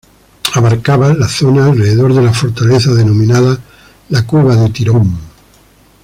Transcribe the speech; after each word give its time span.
Abarcaba 0.55 1.13
la 1.13 1.27
zona 1.27 1.67
alrededor 1.67 2.15
de 2.15 2.23
la 2.23 2.33
fortaleza 2.33 2.91
denominada 2.91 3.59
"La 4.09 4.25
Cueva 4.25 4.55
de 4.55 4.69
Tirón". 4.71 5.15